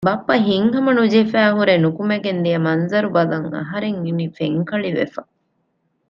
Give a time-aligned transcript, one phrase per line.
[0.07, 5.21] ބައްޕަ ހިތްހަމަނުޖެހިފައިހުރެ ނުކުމެގެންދިޔަ މަންޒަރު ބަލަން އަހަރެން އިނީ ފެންކަޅިވެފަ